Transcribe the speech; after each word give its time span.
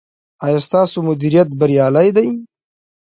ایا 0.45 0.59
ستاسو 0.67 0.97
مدیریت 1.07 1.49
بریالی 1.59 2.09
دی؟ 2.15 2.27